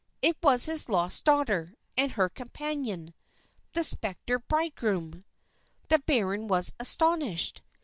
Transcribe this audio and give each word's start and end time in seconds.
It 0.23 0.35
was 0.41 0.65
his 0.65 0.89
lost 0.89 1.25
daughter, 1.25 1.75
and 1.95 2.13
her 2.13 2.27
companion 2.27 3.13
the 3.73 3.83
spectre 3.83 4.39
bridegroom. 4.39 5.23
The 5.89 5.99
baron 5.99 6.47
was 6.47 6.73
astonished. 6.79 7.61